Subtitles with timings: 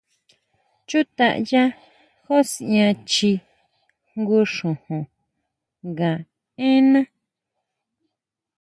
[0.87, 1.63] Chutʼaya
[2.35, 3.31] jusian chji
[4.17, 5.03] jngu xojon
[5.89, 6.11] nga
[6.69, 7.01] énna.